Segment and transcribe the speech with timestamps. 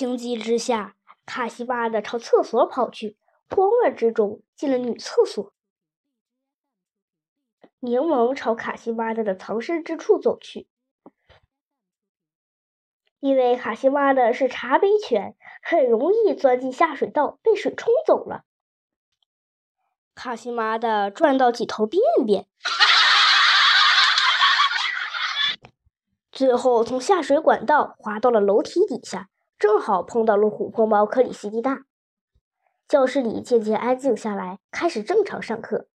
[0.00, 0.96] 情急之下，
[1.26, 3.18] 卡西巴的朝厕所跑去，
[3.50, 5.52] 慌乱之中进了女厕所。
[7.80, 10.66] 柠檬朝卡西巴的的藏身之处走去，
[13.18, 18.46] 因为卡西巴的是茶杯犬，很容易钻进下水道，被水冲走了。
[20.14, 22.46] 卡西妈的转到几头便便，
[26.32, 29.28] 最后从下水管道滑到了楼梯底下，
[29.60, 31.82] 正好碰到了琥珀猫克里斯蒂娜。
[32.88, 35.86] 教室里渐渐安静下来，开始正常上课。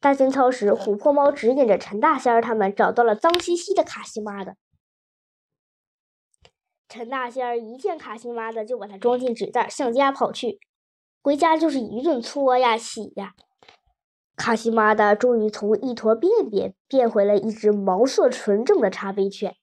[0.00, 4.56] 大清操时，琥珀猫指引着陈大仙儿他们找到了脏兮兮的卡西妈的。
[6.88, 10.58] 陈大仙儿一见卡西妈的，就把它装进纸袋，向家跑去。
[11.22, 13.34] 回家就是一顿搓呀洗呀。
[14.34, 19.54] 卡西妈的终于从一坨便便变回了一只毛色纯正的茶杯犬。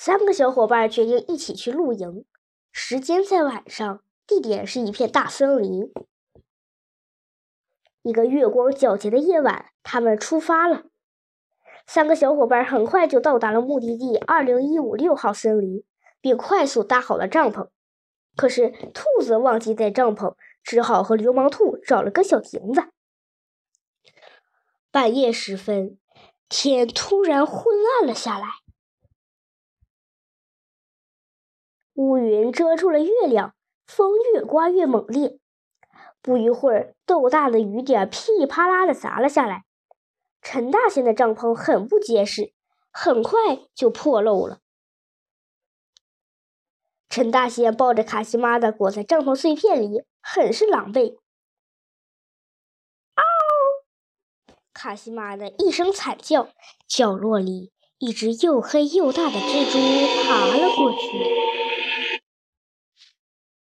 [0.00, 2.24] 三个小伙伴决定一起去露营，
[2.70, 4.00] 时间在晚上。
[4.28, 5.92] 地点是一片大森林。
[8.02, 10.84] 一个月光皎洁的夜晚，他们出发了。
[11.84, 15.82] 三个小伙伴很快就到达了目的地二零一五六号森林，
[16.20, 17.68] 并快速搭好了帐篷。
[18.36, 22.84] 可是兔子忘记带帐篷，只好和流氓兔找了个小亭子。
[24.92, 25.98] 半夜时分，
[26.48, 28.46] 天突然昏暗了下来，
[31.98, 33.54] 乌云遮住了月亮。
[33.88, 35.38] 风越刮越猛烈，
[36.20, 39.64] 不一会儿，豆大的雨点噼里啪啦的砸了下来。
[40.42, 42.52] 陈大仙的帐篷很不结实，
[42.92, 43.38] 很快
[43.74, 44.60] 就破漏了。
[47.08, 51.16] 陈大仙抱着卡西妈的裹在帐篷碎片里，很是狼狈。
[53.14, 53.24] 嗷！
[54.74, 56.50] 卡西妈的一声惨叫，
[56.86, 59.78] 角落里一只又黑又大的蜘蛛
[60.28, 60.98] 爬了过去。